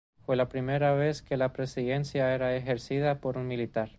[0.25, 3.89] Fue la primera vez que la presidencia era ejercida por un militar.